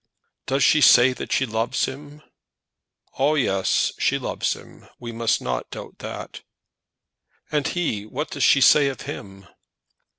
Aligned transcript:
"Does 0.47 0.63
she 0.63 0.81
say 0.81 1.13
that 1.13 1.31
she 1.31 1.45
loves 1.45 1.85
him?" 1.85 2.23
"Ah, 3.19 3.35
yes; 3.35 3.91
she 3.99 4.17
loves 4.17 4.53
him. 4.53 4.87
We 4.97 5.11
must 5.11 5.43
not 5.43 5.69
doubt 5.69 5.99
that." 5.99 6.41
"And 7.51 7.67
he; 7.67 8.07
what 8.07 8.31
does 8.31 8.43
she 8.43 8.61
say 8.61 8.87
of 8.87 9.01
him?" 9.01 9.45